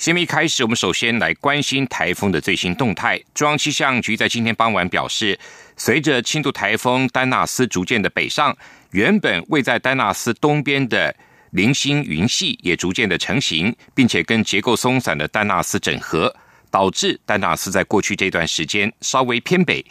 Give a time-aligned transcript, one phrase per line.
[0.00, 3.22] 新闻一开始，我们首先来关心台风的最新动态。
[3.34, 5.38] 中央气象局在今天傍晚表示，
[5.76, 8.56] 随着轻度台风丹纳斯逐渐的北上，
[8.92, 11.14] 原本位在丹纳斯东边的
[11.50, 16.34] 零星云系也逐渐的成型，并且跟结构松散的丹纳斯整合，
[16.70, 19.84] 导致丹纳斯在过去这段时间稍微偏北，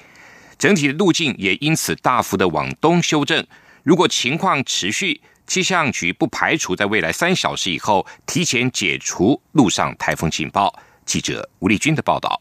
[0.58, 3.45] 整体的路径也因此大幅的往东修正。
[3.84, 10.72] 如果情况持续，气象局不排除在未来三小时以后提前解除路上台风警报。
[11.08, 12.39] 记者吴丽君的报道。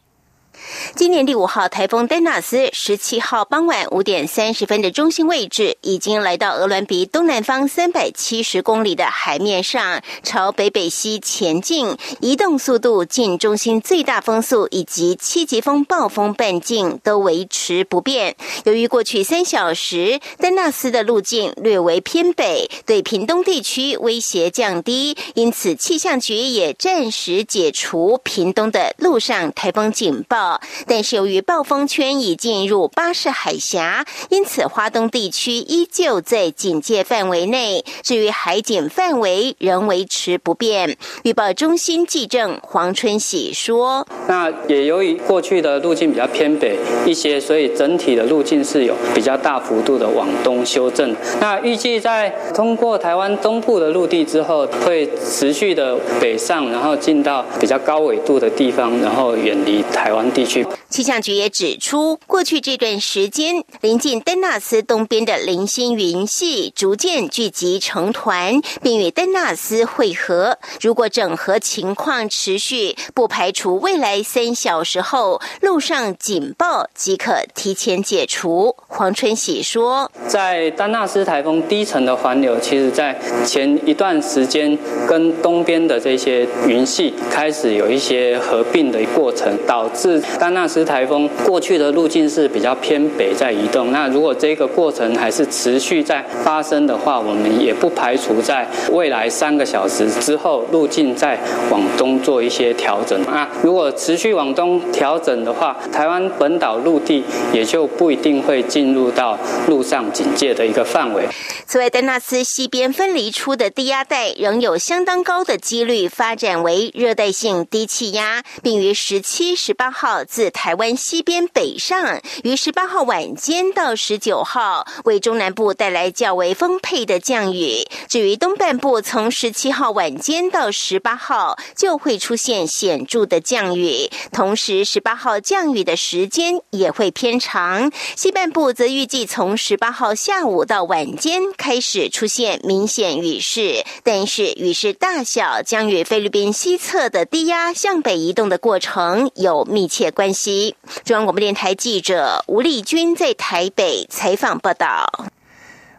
[0.95, 18.35] 今年第五号台风丹纳斯十七号傍晚五点三十分的中心位置，已经来到鹅銮鼻东南方三百七十公里的海面上，朝北北西前进，移动速度、近中心最大风速以及七级风暴风半径都维持不变。
[18.65, 30.59] 由于过去三小时丹纳斯的路径略为偏北，对屏东地区威胁降低，因此气象局也暂时解除屏东的陆上台风警报。
[30.87, 37.83] 但是由于暴风圈已进入巴士海峡，因此华东地区依旧在警戒范围内。
[38.03, 40.97] 至于海警范围仍维持不变。
[41.23, 51.15] 预报中心记政黄春喜说：“那也由于过去的路径比较偏北一些，所以整体的路径是有比较大幅度的往东修正。
[51.39, 70.57] 那预计在通过台湾东部的陆地之后，会持续的北上，然后进到比较高纬度的地方，然后远离台湾地区。”气象局也指出，过去这段时间，临近丹纳斯东边的零星云系逐渐聚集成团，并与丹纳斯汇合。
[70.81, 78.75] 如果整合情况持续，不排除未来三小时后陆上警报即可提前解除。
[78.87, 84.77] 黄春喜说：“在丹纳斯台风低层的环流，其实在前一段时间
[85.07, 101.39] 跟东边的这些云系开始有一些合并的过程，导致。”丹丹纳斯台风过去的路径是比较偏北在移动，那如果这个过程还是持续在发生的话，我们也不排除在未来三个小时之后路径再
[101.69, 103.23] 往东做一些调整。
[103.25, 107.23] 啊，如果持续往东调整的话，台湾本岛陆地
[107.53, 111.27] 也就不一定会进入到陆上警戒的一个范围。
[111.67, 120.23] 此外，丹纳斯西边分离出的低压带仍有相当高的几率发展为热带性低气压，并于十七、十八号。
[120.39, 127.85] 自台湾西边北上，于十八号晚间到十九号为中南部带来较为丰沛的降雨。
[128.07, 137.91] 至于东半部，从十七号晚间到十八号就会出现显著的降雨，同时十八号降雨的时间也会偏长。
[138.15, 150.09] 西半部则预计从十八号下午到晚间开始出现明显雨势，但是雨势大小将与菲律宾西侧的低压向北移动的过程有密切。
[150.11, 155.29] 关系，中央广播电台记者吴丽君在台北采访报道。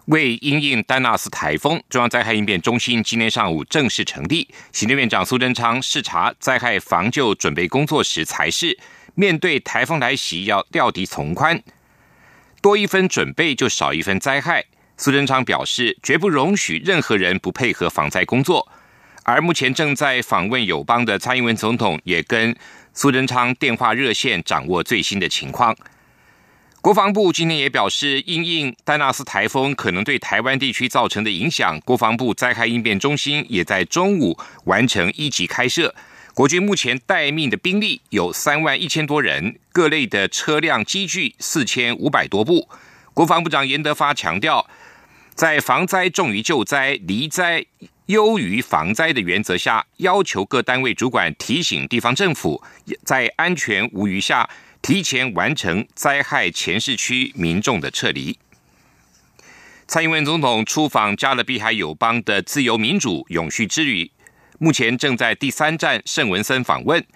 [0.07, 4.49] 为因应丹纳斯台风，中央灾害应变中心今天上午正式成立。
[4.73, 8.77] 行政院长苏贞昌视察灾害防救准备工作时，才是
[9.15, 11.63] 面对台风来袭，要料敌从宽，
[12.61, 14.65] 多一分准备就少一分灾害。
[14.97, 18.69] 苏贞昌表示，绝不容许任何人不配合防灾工作。
[19.23, 22.57] 而目前正在访问友邦的蔡英文总统，也跟
[22.93, 25.77] 苏贞昌电话热线掌握最新的情况。
[26.83, 35.95] 国防部今天也表示，因应丹纳斯台风可能对台湾地区造成的影响，国防部灾害应变中心也在中午完成一级开设。
[36.33, 42.67] 国军目前待命的兵力有三万一千多人，各类的车辆机具四千五百多部。
[43.13, 44.67] 国防部长严德发强调，
[45.35, 47.67] 在防灾重于救灾、离灾。
[48.11, 52.61] 优于防灾的原则下，要求各单位主管提醒地方政府，
[53.05, 54.51] 在安全无虞下，
[54.83, 58.37] 提前完成灾害前市区民众的撤离。
[59.87, 64.11] 蔡英文总统出访加勒比海友邦的自由民主永续之旅，
[64.59, 67.07] 目前正在第三站圣文森访问。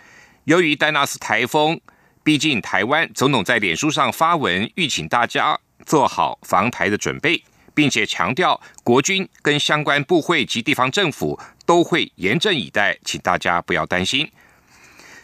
[0.45, 1.81] 由于丹纳斯台风
[2.23, 7.43] 逼近台湾，总统在脸书上发文，吁请大家做好防台的准备。
[7.75, 14.31] 并且强调，国军跟相关部会及地方政府都会严阵以待，请大家不要担心。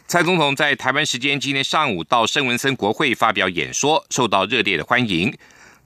[0.06, 5.32] 蔡总统在台湾时间今天上午到圣文森国会发表演说，受到热烈的欢迎。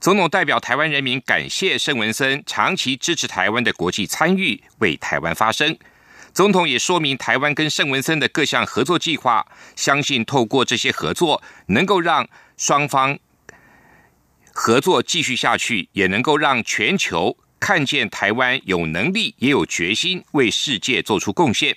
[0.01, 5.77] 总统代表台湾人民感谢盛文森长期支持台湾的国际参与，为台湾发声。
[6.33, 9.45] 总统也说明台湾跟盛文森的各项合作计划，
[9.75, 12.27] 相信透过这些合作，能够让
[12.57, 13.17] 双方
[14.57, 21.75] 合作继续下去，也能够让全球看见台湾有能力也有决心为世界做出贡献。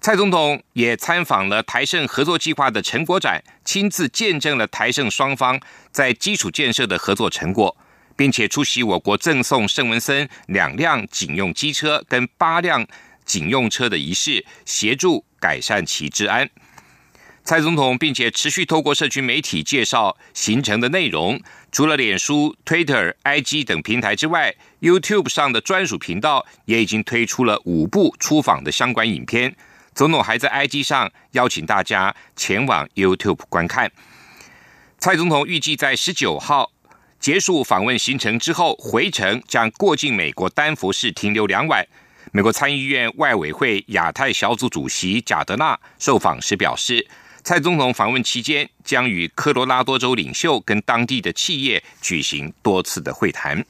[0.00, 7.76] 蔡总统也参访了台盛合作计划的成果展，亲自见证了台盛双方在基础建设的合作成果，
[8.16, 12.86] 并且出席我国赠送盛文森两辆警用机车跟八辆。
[13.24, 16.50] 警用车的仪式，协助改善其治安。
[17.44, 21.40] 蔡总统并且持续透过社群媒体介绍行程的内容。
[21.72, 29.56] 除了脸书、Twitter、IG 等平台之外，YouTube 上的专属频道也已经推出了五部出访的相关影片。
[29.94, 33.90] 总统还在 IG 上邀请大家前往 YouTube 观看。
[34.98, 36.70] 蔡总统预计在十九号
[37.18, 41.86] 结束访问行程之后，回程将过境美国丹佛市停留两晚。
[42.32, 47.06] 美国参议院外委会亚太小组主席贾德纳受访时表示，
[47.44, 53.64] 蔡总统访问期间将与科罗拉多州领袖跟当地的企业举行多次的会谈。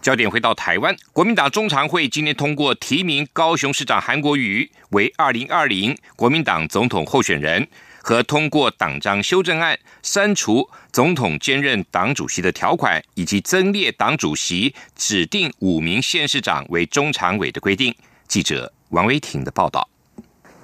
[0.00, 7.66] 焦点回到台湾，国民党中常会今天通过提名高雄市长韩国瑜为二零二零国民党总统候选人。
[8.06, 17.94] 和通过党章修正案，删除总统兼任党主席的条款，以及增列党主席指定五名县市长为中常委的规定。
[18.28, 19.88] 记者王维婷的报道。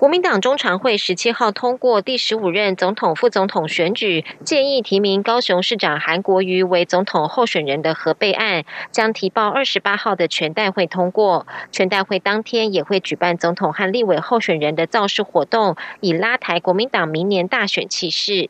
[0.00, 11.46] 国民党中常会十七号通过第十五任总统、副总统选举，建议提名高雄市长韩国瑜为总统候选人的核备案，将提报二十八号的全代会通过。
[11.70, 18.48] 全代会当天也会举办总统和立委候选人的造势活动，以拉抬国民党明年大选气势。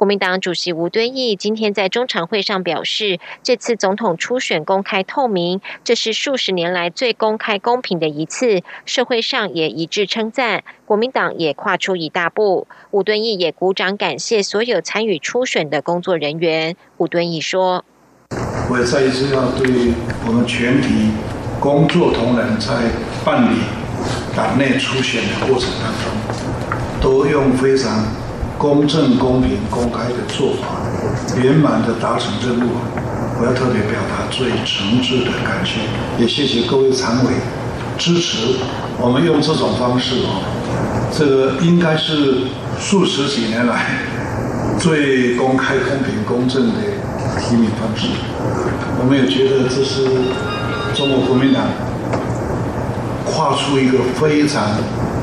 [0.00, 12.66] 国民党主席吴敦义今天在中常会上表示，这次总统初选公开透明，这是数十年来最公开公平的一次，社会上也一致称赞，国民党也跨出一大步。
[12.90, 16.76] 吴敦义也鼓掌感谢所有参与初选的工作人员。
[16.96, 17.84] 吴敦义说
[18.72, 19.92] ：“我也再一次要对
[20.26, 21.10] 我们全体
[21.60, 22.72] 工作同仁在
[23.22, 23.58] 办理
[24.34, 28.02] 党内初选的过程当中，都用非常。”
[28.60, 30.76] 公正、公平、公开的做法，
[31.40, 32.72] 圆满的达成任务，
[33.40, 35.80] 我要特别表达最诚挚的感谢，
[36.20, 37.30] 也谢谢各位常委
[37.96, 38.36] 支持
[38.98, 40.44] 我们用这种方式哦，
[41.10, 42.48] 这个应该是
[42.78, 44.02] 数十几年来
[44.78, 46.74] 最公开、公平、公正的
[47.40, 48.08] 提名方式。
[49.00, 50.04] 我们也觉得这是
[50.94, 51.64] 中国国民党
[53.24, 54.62] 跨出一个非常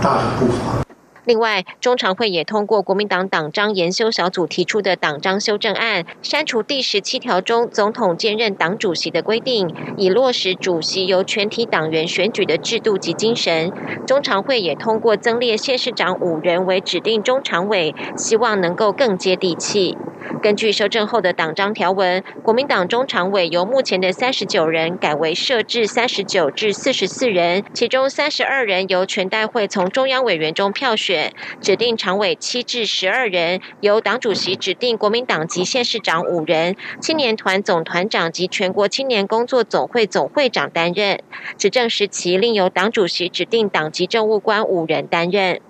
[0.02, 0.87] 大的步伐。
[1.28, 13.74] 另外，中常会也通过国民党党章研修小组提出的党章修正案，删除第十七条中总统兼任党主席的规定，以落实主席由全体党员选举的制度及精神。
[14.08, 19.98] 中常会也通过增列县市长五人为指定中常委，希望能够更接地气。
[20.42, 31.17] 根据修正后的党章条文，国民党中常委由目前的三十九人改为设置三十九至四十四人，其中三十二人由全代会从中央委员中票选，
[31.62, 41.20] 指定常委七至十二人由党主席指定国民党籍县市长五人，青年团总团长及全国青年工作总会总会长担任，
[41.58, 45.62] 执政时期另由党主席指定党籍政务官五人担任。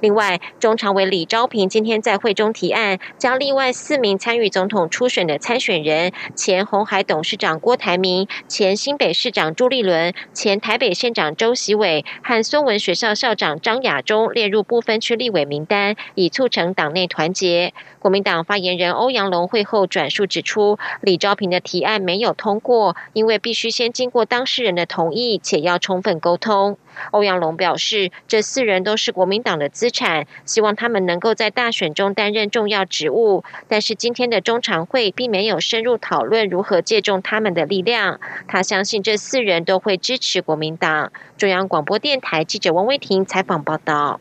[0.00, 17.72] 另外，中常委李昭平今天在会中提案，将另外四名参与总统初选的参选人——前红海董事长郭台铭、前新北市长朱立伦、前台北县长周习伟和孙文学校校长张亚中列入不分区立委名单，以促成党内团结。
[17.98, 26.76] 国民党发言人欧阳龙会后转述指出，李昭平的提案没有通过，因为必须先经过当事人的同意，且要充分沟通。
[27.10, 33.44] 欧阳龙表示，这四人都是国民党的资产，希望他们能够在大选中担任重要职务。
[33.68, 38.20] 但是今天的中常会并没有深入讨论如何借重他们的力量。
[38.48, 41.12] 他相信这四人都会支持国民党。
[41.36, 44.20] 中央广播电台记者王威婷采访报道。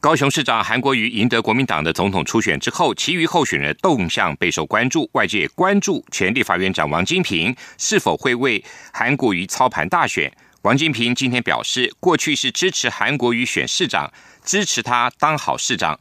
[0.00, 10.32] 高雄市长韩国瑜赢得国民党的总统初选之后，其余候选人动向备受关注，外界关注前立法院长王金平是否会为韩国瑜操盘大选。
[10.68, 14.12] 王金平今天表示，过去是支持韩国瑜选市长，
[14.44, 15.98] 支持他当好市长，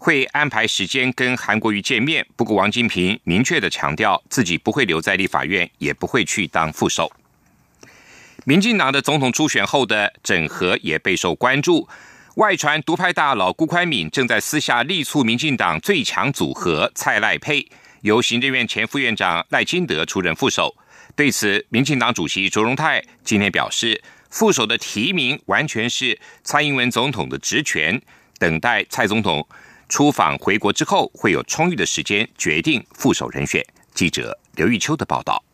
[0.00, 2.26] 会安排时间跟韩国瑜见面。
[2.34, 7.12] 不过，王金平明确的强调，自己不会留在立法院，也不会去当副手。
[8.44, 11.88] 民进党的总统初选后的整合也备受关注，
[12.34, 17.64] 外传独派大佬辜宽敏正在私下力促民进党最强组合蔡赖配。
[18.00, 20.74] 由行政院前副院长赖清德出任副手。
[21.20, 28.00] 对此，民进党主席卓荣泰今天表示，副手的提名完全是蔡英文总统的职权，
[28.38, 29.46] 等待蔡总统
[29.86, 33.62] 出访回国之后，会有充裕的时间决定副手人选。
[33.92, 35.44] 记者刘玉秋的报道。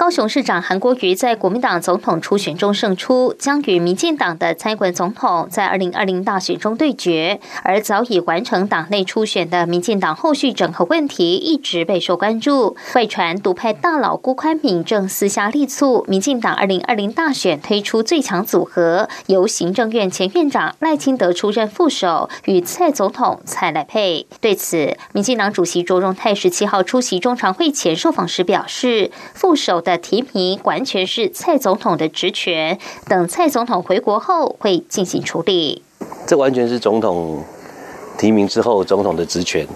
[0.00, 7.38] 高雄市长韩国瑜在国民党总统初选中胜出，将与民进党的蔡英文总统在二零二零大选中对决。
[7.62, 12.78] 而早已完成党内初选的民进党后续整合问题一直备受关注。
[12.94, 24.26] 外传独派大佬辜宽敏正私下力促民进党二零二零大选推出最强组合，由行政院前院长赖清德出任副手，与蔡总统蔡赖配。
[24.40, 29.89] 对此，民进党主席卓荣泰十七号出席中常会前受访时表示，副手的。
[29.90, 32.78] 的提名完全是蔡总统的职权，
[33.08, 35.82] 等蔡总统回国后会进行处理。
[36.26, 37.42] 这完全是总统
[38.18, 39.66] 提名之后总统的职权。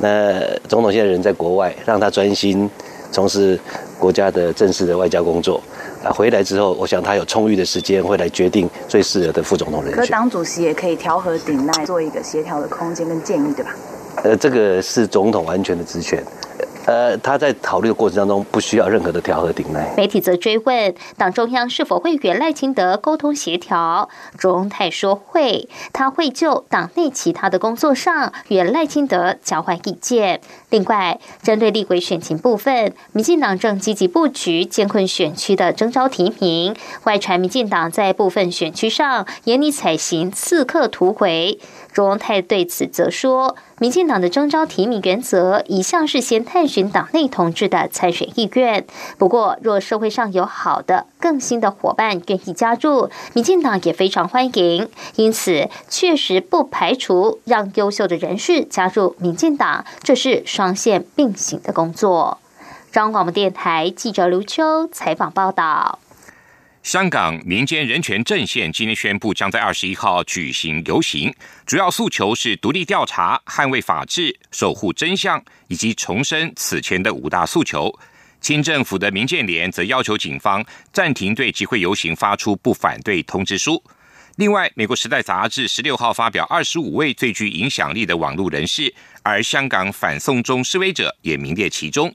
[0.00, 2.68] 那总统现在人在国外，让他专心
[3.10, 3.58] 从事
[3.98, 5.60] 国家的正式的外交工作。
[6.02, 10.00] 啊，回来之后，我想他有充裕的时间会来决定最适合的副总统人选。
[10.02, 13.74] 可党主席也可以调和顶赖，做一个协调的空间跟建议，对吧？
[14.22, 16.22] 呃，这个是总统完全的职权。
[16.86, 19.94] 呃，他在考虑的过程当中不需要任何的调和顶赖。
[19.96, 30.40] 媒体则追问党中央是否会与赖清德沟通协调，卓荣泰说会，他会就党内其他的工作上与赖清德交换意见。
[30.70, 36.74] 另外，针对立委选情部分，民进党正积极布局艰困选区的征召提名。
[37.04, 41.58] 外传民进党在部分选区上严拟采行刺客突围。
[41.94, 43.56] 卓荣泰对此则说。
[43.78, 48.86] 民进党的征召提名原则一向是先探寻党内同志的参选意愿。
[49.18, 54.88] 不过，若社会上有好的、更新的伙伴愿意加入，民进党也非常欢迎。
[55.16, 62.38] 因此，确实不排除让优秀的人士加入民进党，这是双线并行的工作。
[62.92, 65.98] 中央广播电台记者刘秋采访报道。
[66.84, 77.90] 香港民间人权阵线今天宣布，将在二十一号举行游行，主要诉求是独立调查、捍卫法治、守护真相，以及重申此前的五大诉求。
[78.42, 80.62] 清政府的民建联则要求警方
[80.92, 83.82] 暂停对集会游行发出不反对通知书。
[84.36, 92.14] 另外，美国《时代》杂志十六号发表二十五位最具影响力的网络人士，而香港反送中示威者也名列其中。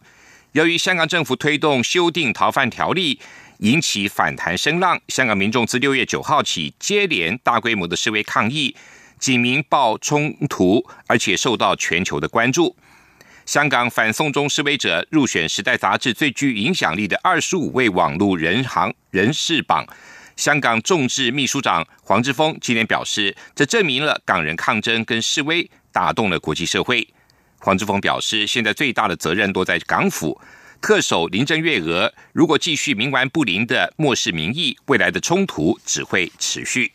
[0.52, 3.20] 由于香港政府推动修订逃犯条例。
[3.60, 8.74] 引起反弹声浪，香港民众自六月九号起接连大规模的示威抗议，
[9.20, 12.74] 警民暴冲突，而且受到全球的关注。
[13.46, 19.86] 香港反送中示威者入选《时代》杂志最具影响力的二十五位网络人行人士榜。
[20.38, 27.06] 香港众志秘书长黄之锋今天表示，这证明了港人抗争跟示威打动了国际社会。
[27.58, 30.40] 黄之锋表示，现在最大的责任落在港府。
[30.82, 36.94] 特首林郑月娥如果继续冥顽不灵的漠视民意，未来的冲突只会持续。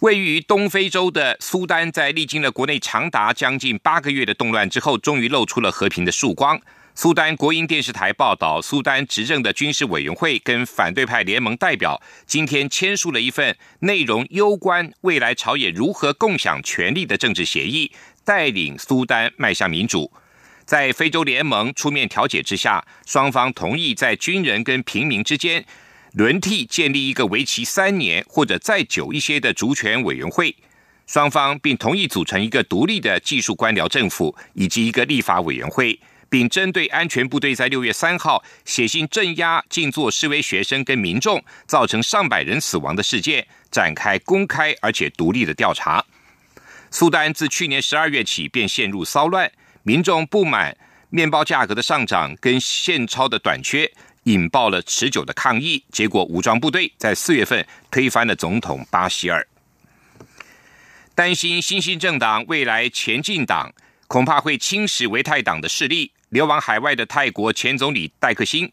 [0.00, 6.60] 位于东非洲的苏丹，在历经了国内长达将近八个月的动乱之后，终于露出了和平的曙光。
[6.94, 17.90] 苏丹国营电视台报道，苏丹执政的军事委员会跟反对派联盟代表今天签署了一份内容攸关未来朝野如何共享权力的政治协议，
[18.24, 20.12] 带领苏丹迈向民主。
[20.66, 25.64] 在非洲联盟出面调解之下，双方同意在军人跟平民之间
[26.14, 30.54] 轮替建立一个为期三年或者再久一些的主权委员会。
[31.06, 46.04] 双方并同意组成一个独立的技术官僚政府以及一个立法委员会，并针对安全部队在六月三号写信镇压静坐示威学生跟民众，造成上百人死亡的事件展开公开而且独立的调查。
[46.90, 49.48] 苏丹自去年十二月起便陷入骚乱。
[49.86, 50.76] 民众不满
[51.10, 53.88] 面包价格的上涨跟现钞的短缺，
[54.24, 55.84] 引爆了持久的抗议。
[55.92, 59.46] 结果，武装部队在四月份推翻了总统巴希尔。
[61.14, 63.72] 担心新兴政党未来前进党
[64.08, 68.68] 恐怕会侵蚀维泰党的势力，流亡海外的泰国前总理戴克辛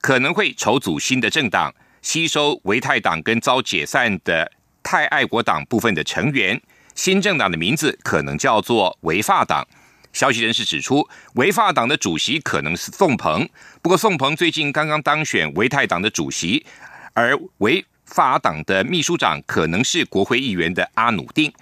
[0.00, 1.72] 可能会筹组新的政党，
[2.02, 4.50] 吸收维泰党跟遭解散的
[4.82, 6.60] 泰爱国党部分的成员。
[6.96, 9.64] 新政党的名字可能叫做维法党。
[10.12, 13.48] 消息人士指出，维法党的主席可能是宋鹏，
[13.82, 16.64] 不过宋鹏最近刚刚当选维泰党的主席，
[17.12, 21.52] 而维法党的秘书长可能是国会议员的阿努丁。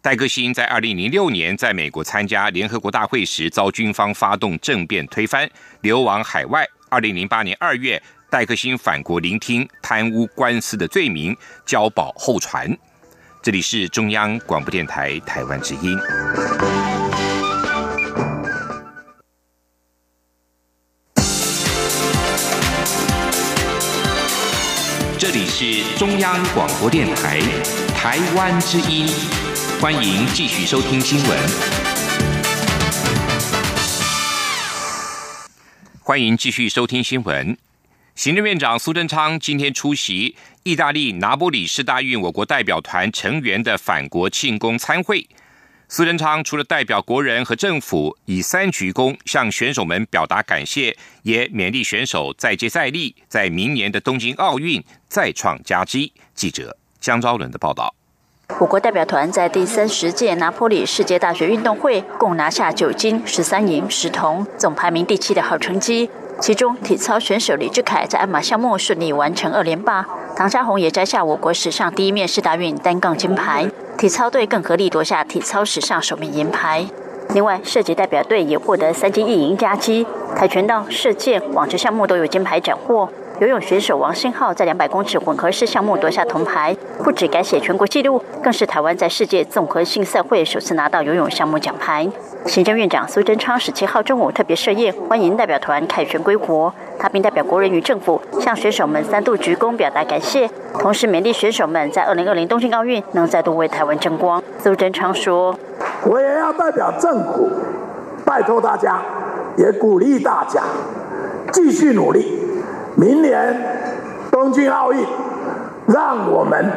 [0.00, 5.48] 戴克辛在二零零六年在美国参加联合国大会时遭军方发动政变推翻，
[5.82, 6.66] 流亡海外。
[6.88, 12.76] 二零零八年二月，戴克辛返国聆听贪污官司的罪名，交保候传。
[13.40, 15.96] 这里是中央广播电台台湾之音。
[25.64, 27.38] 是中央广播电台
[27.94, 29.06] 台湾之音，
[29.80, 31.38] 欢迎继续收听新闻。
[36.00, 37.56] 欢迎继续收听新闻。
[38.16, 45.24] 行政院长苏贞昌今天出席意大利拿波里市大运我国代表团成员的返国庆功参会。
[45.94, 56.14] 苏贞昌除了代表国人和政府以三鞠躬向选手们表达感谢，也勉励选手再接再厉，在明年的东京奥运再创佳绩。
[56.34, 57.94] 记者江昭伦的报道。
[58.58, 66.08] 我国代表团在第三十届拿坡里世界大学运动会共拿下九金、十三银、十铜，总排名第七的好成绩。
[66.40, 73.70] 其中，体操选手李志凯在鞍马项目顺利完成二连霸，唐家红也摘下我国史上第一面世大运单杠金牌。
[73.98, 76.84] 体操队更合力夺下体操史上首枚银牌。
[77.34, 80.06] 另外，射击代表队也获得三金一银佳绩。
[80.36, 83.08] 跆拳道、射箭、网球项目都有金牌斩获。
[83.40, 92.08] 游泳选手王兴浩在两百公尺混合式项目夺下铜牌，不止改写全国纪录，更是台湾在世界综合性赛会首次拿到游泳项目奖牌。
[92.46, 96.72] 行政院长苏贞昌十七号中午特别设宴，欢迎代表团凯旋归国。
[96.98, 104.42] 他并代表国人与政府向选手们三度鞠躬表达感谢，同时勉励选手们在二零二零东京奥运能再度为台湾争光。
[104.58, 105.56] 苏贞昌说
[106.04, 107.48] ：“我也要代表政府，
[108.24, 109.00] 拜托大家，
[109.56, 110.62] 也鼓励大家
[111.52, 112.40] 继续努力。
[112.96, 113.56] 明年
[114.30, 115.06] 东京奥运，
[115.86, 116.70] 让我们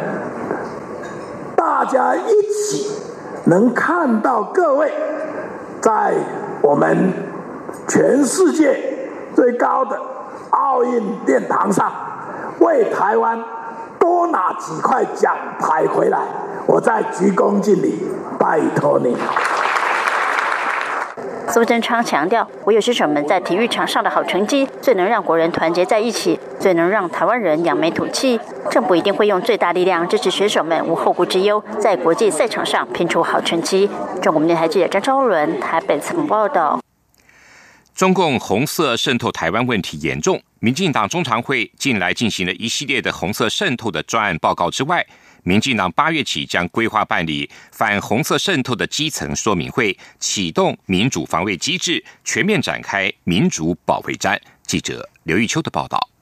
[1.55, 3.01] 大家一起
[3.45, 4.91] 能看到各位
[5.86, 6.15] 在
[6.63, 7.13] 我们
[7.88, 8.75] 全世界
[9.36, 10.01] 最高的。”
[10.50, 11.92] 奥运殿堂上，
[12.60, 13.38] 为台湾
[14.00, 16.20] 多拿几块奖牌回来，
[16.65, 18.08] 我再鞠躬尽礼，
[18.39, 19.15] 拜托你。
[21.56, 28.38] 苏贞昌强调，唯有选手们在体育场上的好成绩，最能让国人团结在一起，最能让台湾人扬眉吐气。
[28.70, 33.89] 政府一定会用最大力量支持选手们无后顾之忧，在国际赛场上拼出好成绩。
[34.22, 36.82] 中国电台记者张昭伦台北采访报道。
[37.96, 45.06] 中共红色渗透台湾问题严重，民进党中常会近来进行了一系列的红色渗透的专案报告之外，
[45.45, 54.41] 民进党八月起将规划办理反红色渗透的基层说明会，启动民主防卫机制，全面展开民主保卫战。
[54.63, 56.14] 记者刘玉秋的报道。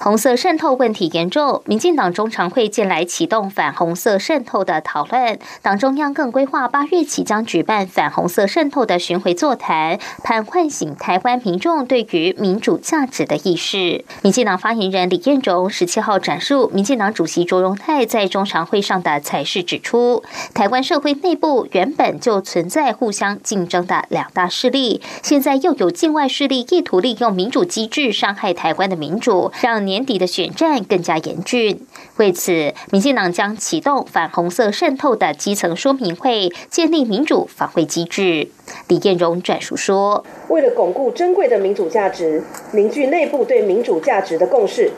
[0.00, 14.04] 红色渗透问题严重，民进党中常会近来启动反红色渗透的讨论，党中央更规划八月起将举办反红色渗透的巡回座谈，盼唤醒台湾民众对于民主价值的意识。
[14.22, 20.22] 民进党发言人李彦荣十七号展述民进党主席卓荣泰在中常会上的才是，指出
[20.54, 31.84] 台湾社会内部原本就存在互相竞争的两大势力，现在又有境外势力意图利用民主机制伤害台湾的民主，让年底的选战更加严峻，
[32.18, 38.48] 为此，民进党将启动反红色渗透的基层说明会，建立民主防卫机制。
[38.86, 44.92] 李彦荣转述说：“为了巩固珍贵的民主价值，凝聚内部对民主价值的共识，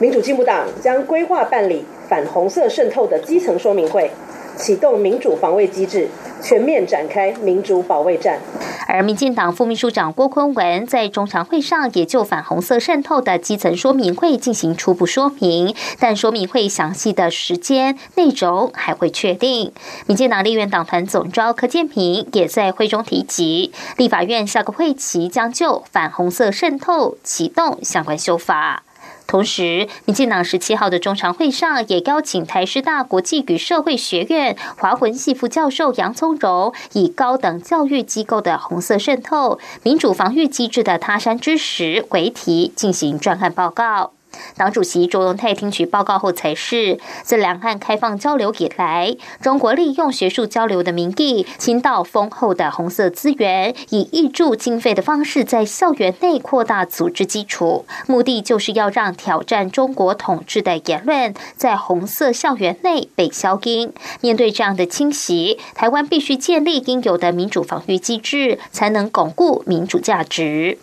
[0.00, 4.10] 民主进步党将规划办理反红色渗透的基层说明会，
[4.56, 6.08] 启动民主防卫机制。”
[6.42, 8.38] 全面展开民主保卫战。
[8.86, 19.72] 而民进党副秘书长郭坤文在中常会上也就反红色渗透的基层说明会进行初步说明，但说明会详细的时间内容还会确定。
[20.06, 28.85] 民进党立院党团总召柯建平也在会中提及，立法院下个会期将就反红色渗透启动相关修法。
[29.26, 44.15] 同时，民进党十七号的中常会上也邀请台师大国际与社会学院华文系副教授杨宗荣，以高等教育机构的红色渗透、民主防御机制的他山之石为题进行专案报告。
[44.56, 63.92] 党主席周荣泰听取报告后，才是自两岸开放交流以来，中国利用学术交流的名义，倾倒丰厚的红色资源，以挹注经费的方式，在校园内扩大组织基础，目的就是要让挑战中国统治的言论在红色校园内被消音。
[64.20, 70.78] 面对这样的侵袭，台湾必须建立应有的民主防御机制，才能巩固民主价值。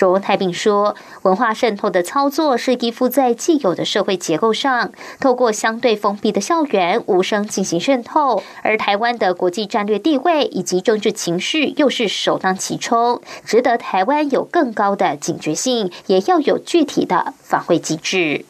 [0.00, 18.46] 卓太平说，文化渗透的操作是依附在既有的社会结构上，透过相对封闭的校园无声进行渗透，而台湾的国际战略地位以及政治情绪又是首当其冲，值得台湾有更高的警觉性，也要有具体的反馈机制。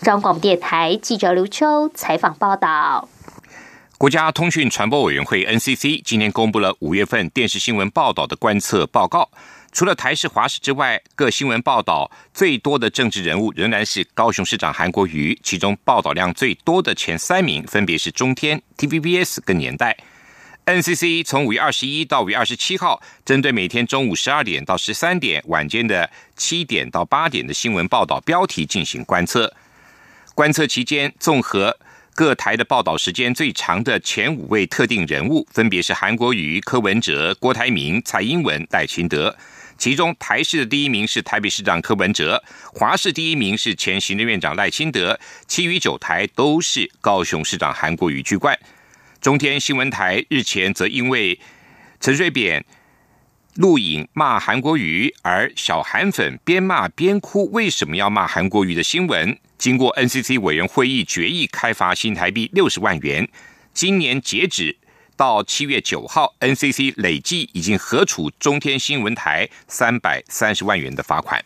[0.00, 3.10] 中广电台记者刘秋采访报道。
[3.98, 9.28] 国家通讯传播委员会 NCC 今天公布了五月份电视新闻报道的观测报告。
[9.74, 19.96] 除了台视、华视之外，各新闻报道最多的政治人物仍然是高雄市长韩国瑜，其中报道量最多的前三名分别是中天、TVBS 跟年代。
[20.66, 29.52] NCC 从五月二十一到五月二十七号，针对每天中午十二点到十三点、晚间的七点到八点的新闻报道标题进行观测。
[30.36, 31.76] 观测期间，综合
[32.14, 39.36] 各台的报道时间最长的前五位特定人物，分别是韩国瑜、柯文哲、郭台铭、蔡英文、赖清德。
[39.76, 48.58] 其中，台市的第一名是台北市长柯文哲，华市第一名是前行政院长赖清德，其余九台都是高雄市长韩国瑜居冠。
[49.20, 51.38] 中天新闻台日前则因为
[52.00, 52.64] 陈水扁
[53.54, 63.28] 录影骂韩国瑜，而小韩粉边骂边哭，为什么要骂韩国瑜的新闻，经过 NCC 委员会议决议，开罚新台币六十万元。
[63.72, 64.76] 今年截止
[65.16, 71.44] 到七月九号，NCC 累计已经核处中天新闻台三百三十万元的罚款。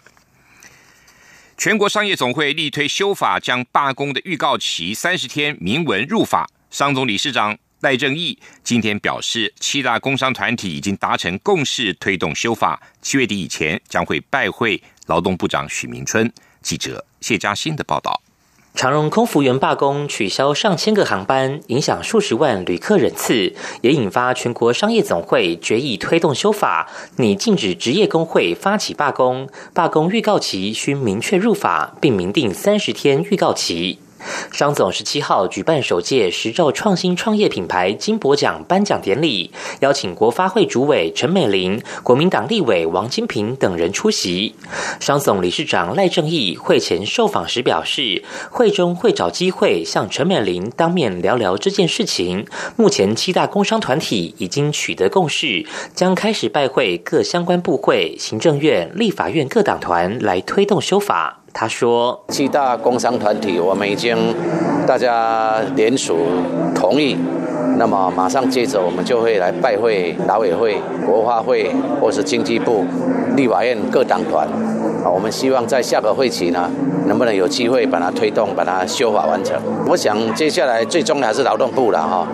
[1.57, 6.49] 全国商业总会力推修法，将罢工的预告期三十天明文入法。
[6.71, 7.59] 商总理事长。
[7.81, 16.29] 赖正义今天表示，七大工商团体已经达成共识，推动修法，七月底以前将会拜会劳动部长许明春。
[16.61, 18.21] 记者谢嘉欣的报道：
[18.79, 33.99] 长荣空服员罢工，取消上千个航班，影响数十万旅客人次，也引发全国商业总会决议推动修法，拟禁止职业工会发起罢工，罢工预告期需明确入法，并明定三十天预告期。
[34.51, 39.51] 商总十七号举办首届十兆创新创业品牌金博奖颁奖典礼，
[39.81, 44.55] 邀请国发会主委陈美玲、国民党立委王金平等人出席。
[45.01, 52.47] 商总理事长赖正义会前受访时表示，会中会找机会向陈美玲当面聊聊这件事情。
[52.77, 61.41] 目前七大工商团体已经取得共识，将开始拜会各相关部会、行政院、立法院各党团来推动修法。
[61.61, 64.17] 他说：“七大工商团体，我们已经
[64.87, 66.17] 大家联署
[66.73, 67.17] 同意，
[67.79, 72.85] 那么马上接着我们就会来拜会劳委会、国发会或是经济部、
[73.37, 74.47] 立法院各党团。
[75.05, 76.69] 啊，我们希望在下个会期呢，
[77.07, 79.57] 能不能有机会把它推动、把它修法完成？
[79.87, 82.27] 我想接下来最终还是劳动部了哈。”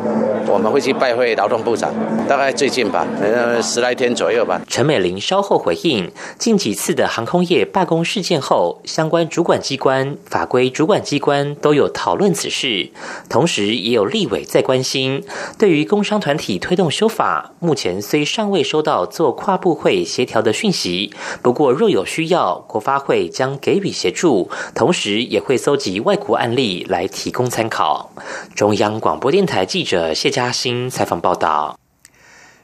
[0.46, 1.90] 我们会去拜会劳动部长，
[2.28, 4.60] 大概最近吧，呃，十来天左右吧。
[4.68, 12.90] 陈美玲稍后回应，近几次的航空业罢工事件后，相关主管机关、法规主管机关都有讨论此事，
[13.30, 15.24] 同时也有立委在关心。
[15.58, 28.12] 对于工商团体推动修法，目前虽尚未收到做跨部会协调的讯息，不过若有需要，国发会将给予协助，同时也会搜集外国案例来提供参考。
[28.54, 30.34] 中央广播电台记者谢。
[30.34, 31.78] 嘉欣采访报道：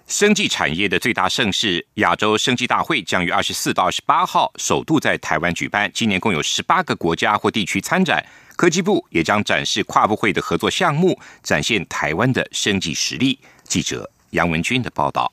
[0.08, 5.88] 生技产业的最大盛事——亚洲生技大会，将于二十四到二十八号首度在台湾举办。
[5.94, 8.26] 今年共有十八个国家或地区参展，
[8.60, 13.38] 科技部也将展示跨部会的合作项目，展现台湾的生技实力。
[13.64, 15.32] 记者杨文军的报道。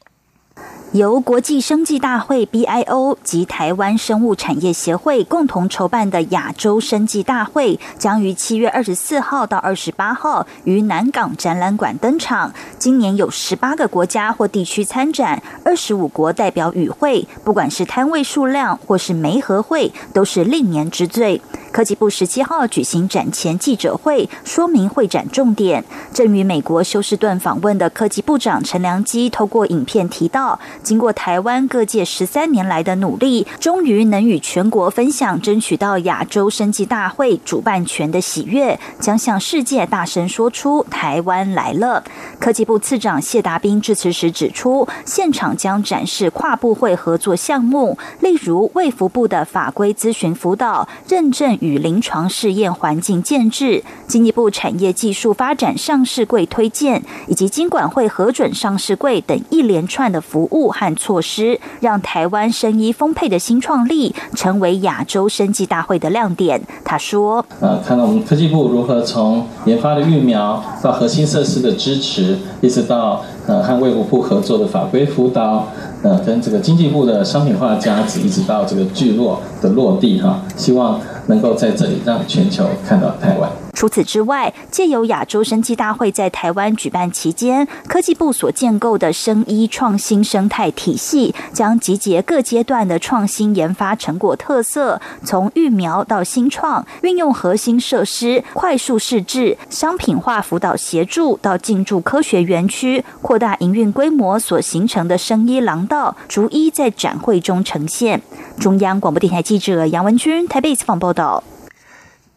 [0.94, 12.54] 由国际生技大会 （BIO） 及台湾生物产业协会共同筹办的亚洲生技大会，将于七月二十四号到二十八号于南港展览馆登场。
[12.80, 21.42] 今年有十八个国家或地区参展，二十五国代表与会，不管是摊位数量或是媒合会，都是历年之最。
[21.78, 25.86] 科技部十七号举行展前记者会，说明会展重点。
[26.12, 42.04] 正与美国休斯顿访问的科技部长陈良基，透过影片提到，经过台湾各界十三年来的努力，终于能与全国分享争取到亚洲生技大会主办权的喜悦，将向世界大声说出台湾来了。
[42.40, 51.67] 科技部次长谢达斌致辞时指出，现场将展示跨部会合作项目，例如卫福部的法规咨询辅导、认证与。
[51.68, 66.62] 与临床试验环境建制、经济部产业技术发展上市柜推荐，以及经管会核准上市柜等一连串的服务和措施，让台湾生医丰沛的新创力成为亚洲生技大会的亮点。
[66.86, 75.68] 他说：“呃，看到我们科技部如何从研发的疫苗到核心设施的支持，一直到呃和卫福部合作的法规辅导，
[76.04, 83.67] 呃，跟这个经济部的商品化价值，一直到这个聚落的落地哈，希望。”能够在这里让全球看到台湾。
[83.78, 108.24] 除此之外，借由亚洲生技大会在台湾举办期间，科技部所建构的生医创新生态体系，将集结各阶段的创新研发成果特色，从育苗到新创，运用核心设施快速试制、商品化辅导协助，到进驻科学园区，扩大营运规模所形成的生医廊道，逐一在展会中呈现。
[108.60, 111.44] 中央广播电台记者杨文君台北采访报道。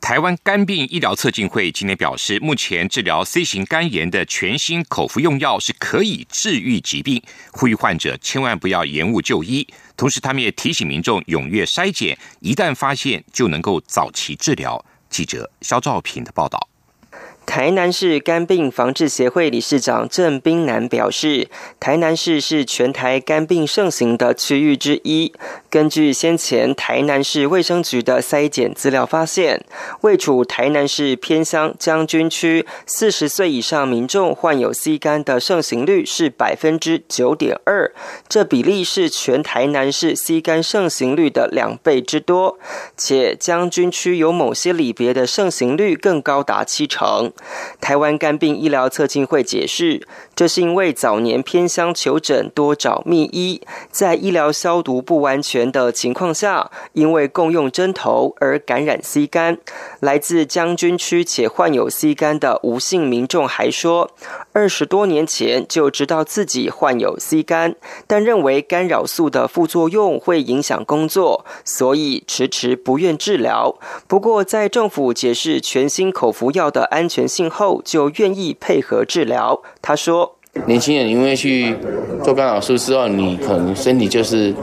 [0.00, 9.68] 台湾肝病医疗促进会今天表示，目前治疗 C 型肝炎的全新口服用药是可以治愈疾病，呼吁患者千万不要延误就医。
[9.96, 14.82] 同时，他们也提醒民众踊跃筛检，一旦发现就能够早期治疗。
[15.10, 16.69] 记者肖兆平的报道。
[17.50, 21.48] 台南市肝病防治协会理事长郑斌南表示，
[21.80, 25.32] 台南市是全台肝病盛行的区域之一。
[25.68, 29.64] 根据先前台南市卫生局的筛检资料发现，
[30.02, 37.92] 位处台南市偏乡将军区四十岁以上民众患有 C 肝的盛行率是百分之九点二，
[38.28, 42.60] 这比例是全台南市 C 肝盛行率的两倍之多，
[42.96, 47.32] 且将军区有某些里别的盛行率更高达七成。
[47.80, 59.58] 台湾肝病医疗测进会解释，这是因为早年偏乡求诊多找秘医，在医疗消毒不完全的情况下，因为共用针头而感染 C 肝。
[60.00, 64.10] 来自将军区且患有 C 肝的吴姓民众还说，
[64.52, 67.76] 二十多年前就知道自己患有 C 肝，
[68.06, 73.78] 但认为干扰素的副作用会影响工作，所以迟迟不愿治疗。
[74.06, 79.60] 不过，在政府解释全新口服药的安全性后，就愿意配合治疗。
[79.80, 81.74] 他说：“年轻人因为去
[82.22, 84.54] 做干扰素之后，你可能身体就是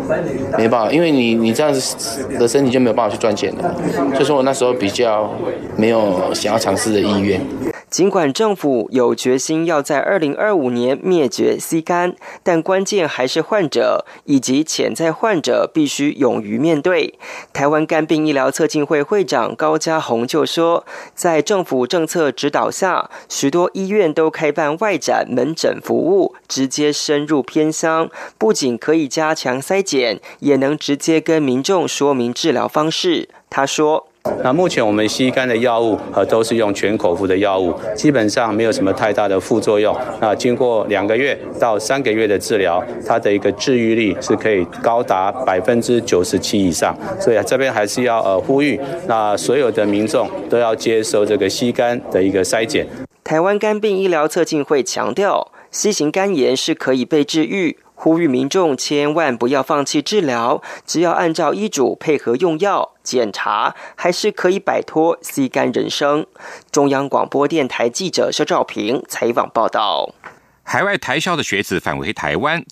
[0.57, 3.75] 没办法，因为你你这样子的身体就没有办法去赚钱了。
[4.13, 5.31] 所以说我那时候比较
[5.77, 7.41] 没有想要尝试的意愿。”
[7.89, 17.17] 尽管政府有决心要在二零二五年灭绝 C 肝，但关键还是患者以及潜在患者必须勇于面对。
[17.53, 33.29] 台湾肝病医疗测进会会长高家宏就说，在政府政策指导下，许多医院都开办外展门诊服务，直接深入偏乡，不仅可以加强筛检，也能直接跟民众说明治疗方式。
[33.49, 34.07] 他说。
[34.43, 39.95] 那目前我们吸肝的药物呃都是用全口服的药物，基本上没有什么太大的副作用。
[40.19, 46.95] 那经过两个月到三个月的治疗，它的一个治愈率是可以高达百分之九十七以上。
[47.19, 52.87] 所以啊这边还是要呃呼吁，那所有的民众都要接受这个吸肝的一个筛检。
[53.23, 57.77] 台湾肝病医疗测进会强调，C 型肝炎是可以被治愈。
[57.99, 66.27] 呼吁民众千万不要放弃治疗，只要按照医嘱配合用药、检查，还是可以摆脱 C 干人生。
[66.71, 70.13] 中央广播电台记者肖兆平采访报道。
[70.61, 72.63] 海外台校的学子返回台湾，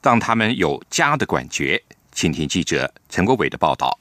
[0.00, 1.82] 让他们有家的感觉。
[2.12, 3.98] 请听记者陈国伟的报道。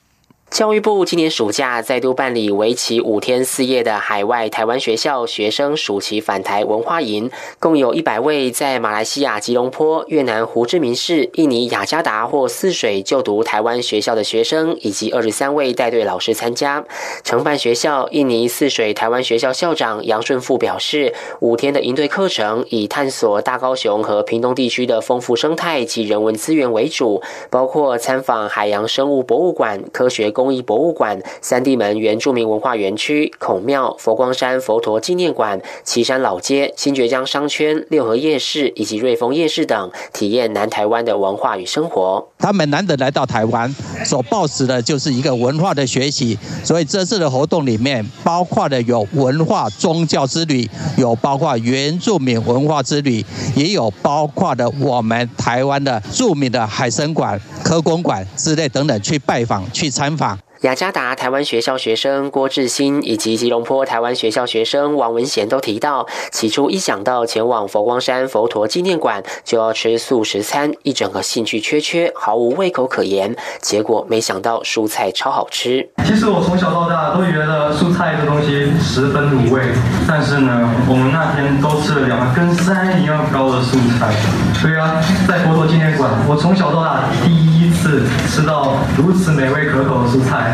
[0.49, 7.29] 教育部今年暑假再度办理为期五天四夜的海外台湾学校学生暑期返台文化营，
[7.59, 16.85] 共有一百位在马来西亚吉隆坡、越南胡志明市、印尼雅加达或泗水就读台湾学校的学生，以及二十三位带队老师参加。
[17.25, 30.31] 承办学校印尼泗水台湾学校校长杨顺富表示，五天的营队课程以探索大高雄和屏东地区的丰富生态及人文资源为主，包括参访海洋生物博物馆、科学。
[30.37, 42.27] 工艺博物馆、三地门原住民文化园区、孔庙、佛光山佛陀纪念馆、旗山老街、新爵江商圈、六合夜市以及瑞丰夜市等，体验南台湾的文化与生活。
[42.37, 46.37] 他们难得来到台湾，所抱持的就是一个文化的学习。
[46.63, 60.26] 所以这次的活动里面，包括的有文化宗教之旅，有包括原住民文化之旅，也有包括的我们台湾的著名的海参馆、科工馆之类等等，去拜访、去参访。
[60.61, 73.35] 雅加达台湾学校学生郭志新以及吉隆坡台湾学校学生王文贤都提到，起初一想到前往佛光山佛陀纪念馆就要吃素食餐，一整个兴趣缺缺，毫无胃口可言。
[73.61, 75.87] 结果没想到蔬菜超好吃。
[76.05, 79.61] 其实我从小到大都觉得蔬菜这东西十分卤味，
[80.07, 84.11] 但是呢，我们那天都吃了两个跟山一样高的蔬菜。
[84.59, 90.46] 对啊，在佛陀纪念馆，我从小到大第一次吃到如此美味可口的蔬菜。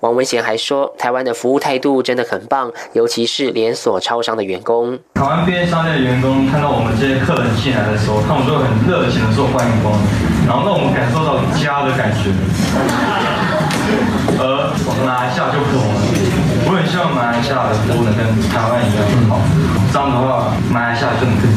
[0.00, 4.96] 王文贤还说，台湾的服务态度真的很棒，尤其是连锁超商的员工。
[5.14, 12.30] 台湾便利商店的员工看到我们这些客人进来的时候，他们都很热情的说欢迎光临，然后让我们感受到家的感觉。
[14.38, 14.70] 而
[15.04, 15.98] 马来西亚就不同了，
[16.68, 18.22] 我很希望马来西亚的服务能跟
[18.54, 19.42] 台湾一样好，
[19.90, 21.50] 这样的话马来西亚就能更。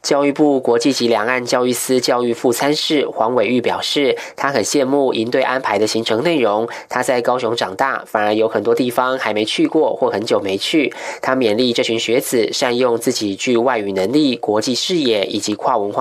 [0.00, 6.68] 教育部国际级两岸教育司教育副参事黄伟玉表示，他很羡慕营队安排的行程内容。
[6.88, 10.94] 他在高雄长大，反而有很多地方还没去过或很久没去。
[11.20, 15.96] 他勉励这群学子善用自己具外语能力、国际视野以及跨文化。